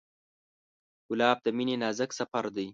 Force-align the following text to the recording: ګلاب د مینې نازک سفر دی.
ګلاب 1.07 1.37
د 1.45 1.47
مینې 1.57 1.75
نازک 1.83 2.11
سفر 2.19 2.45
دی. 2.55 2.67